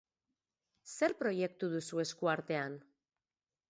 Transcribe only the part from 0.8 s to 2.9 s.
Zer proiektu duzu esku artean?